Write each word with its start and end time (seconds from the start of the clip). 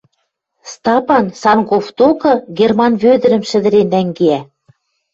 Стапан 0.71 1.25
Санков 1.41 1.85
докы 1.97 2.33
Герман 2.57 2.93
Вӧдӹрӹм 3.01 3.43
шӹдӹрен 3.49 3.87
нӓнгеӓ. 3.93 4.39